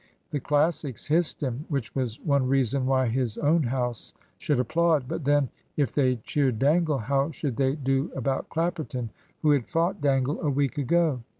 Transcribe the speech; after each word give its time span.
The 0.31 0.39
Classics 0.39 1.05
hissed 1.05 1.43
him, 1.43 1.65
which 1.69 1.93
was 1.93 2.19
one 2.21 2.47
reason 2.47 2.87
why 2.87 3.05
his 3.05 3.37
own 3.37 3.61
house 3.61 4.15
should 4.39 4.59
applaud. 4.59 5.05
But 5.07 5.25
then, 5.25 5.49
if 5.77 5.91
they 5.93 6.15
cheered 6.15 6.57
Dangle, 6.57 6.97
how 6.97 7.29
should 7.29 7.55
they 7.55 7.75
do 7.75 8.11
about 8.15 8.49
Clapperton, 8.49 9.11
who 9.43 9.51
had 9.51 9.67
fought 9.67 10.01
Dangle 10.01 10.41
a 10.41 10.49
week 10.49 10.79
ago? 10.79 11.21